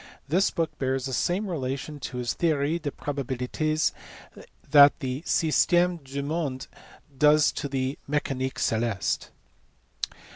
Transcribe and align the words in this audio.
This 0.27 0.49
book 0.49 0.75
bears 0.79 1.05
the 1.05 1.13
same 1.13 1.47
relation 1.47 1.99
to 1.99 2.17
the 2.17 2.25
Theorie 2.25 2.79
des 2.79 2.89
probabilites 2.89 3.91
that 4.71 4.99
the 4.99 5.21
Systeme 5.27 6.03
du 6.03 6.23
monde 6.23 6.65
does 7.15 7.51
to 7.51 7.69
the 7.69 7.99
Mecanique 8.09 8.57
celeste. 8.57 9.29